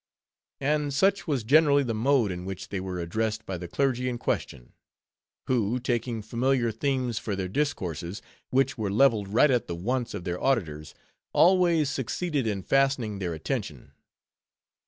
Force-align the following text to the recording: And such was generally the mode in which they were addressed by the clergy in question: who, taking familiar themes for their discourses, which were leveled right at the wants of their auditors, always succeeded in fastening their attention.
And 0.61 0.91
such 0.95 1.27
was 1.27 1.43
generally 1.43 1.83
the 1.83 1.93
mode 1.93 2.31
in 2.31 2.43
which 2.43 2.69
they 2.69 2.79
were 2.79 2.99
addressed 2.99 3.45
by 3.45 3.59
the 3.59 3.67
clergy 3.67 4.09
in 4.09 4.17
question: 4.17 4.73
who, 5.45 5.79
taking 5.79 6.23
familiar 6.23 6.71
themes 6.71 7.19
for 7.19 7.35
their 7.35 7.47
discourses, 7.47 8.19
which 8.49 8.79
were 8.79 8.89
leveled 8.89 9.27
right 9.27 9.51
at 9.51 9.67
the 9.67 9.75
wants 9.75 10.15
of 10.15 10.23
their 10.23 10.43
auditors, 10.43 10.95
always 11.33 11.87
succeeded 11.91 12.47
in 12.47 12.63
fastening 12.63 13.19
their 13.19 13.35
attention. 13.35 13.91